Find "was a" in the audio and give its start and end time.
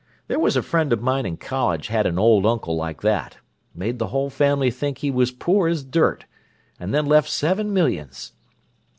0.39-0.63